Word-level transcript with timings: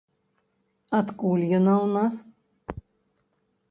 Адкуль 1.01 1.45
яна 1.59 1.73
ў 1.85 1.95
нас? 1.95 2.13